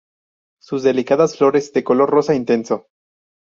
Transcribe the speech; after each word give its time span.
Sus 0.59 0.81
delicadas 0.81 1.37
flores 1.37 1.71
de 1.73 1.83
color 1.83 2.09
rosa 2.09 2.33
intenso. 2.33 2.87